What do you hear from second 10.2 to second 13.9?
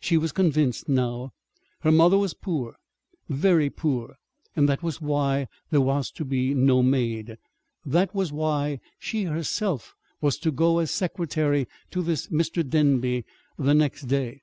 was to go as secretary to this Mr. Denby the